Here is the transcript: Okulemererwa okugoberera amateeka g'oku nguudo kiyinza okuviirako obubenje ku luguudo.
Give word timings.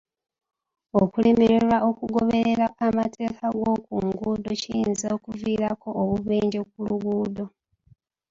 Okulemererwa 1.01 1.77
okugoberera 1.89 2.67
amateeka 2.87 3.45
g'oku 3.59 3.95
nguudo 4.07 4.49
kiyinza 4.61 5.07
okuviirako 5.17 5.89
obubenje 6.01 6.59
ku 6.69 6.79
luguudo. 6.87 7.45